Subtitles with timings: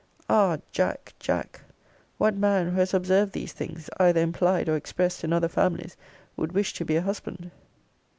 [0.27, 0.57] Ah!
[0.71, 1.13] Jack!
[1.19, 1.61] Jack!
[2.17, 5.95] What man, who has observed these things, either implied or expressed, in other families,
[6.35, 7.51] would wish to be a husband!